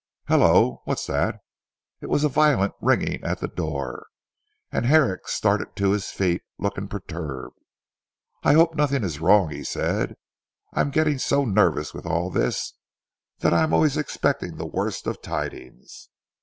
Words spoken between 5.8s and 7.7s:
his feet, looking perturbed.